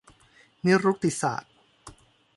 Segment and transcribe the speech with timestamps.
[0.65, 1.51] นิรุกติศาสตร์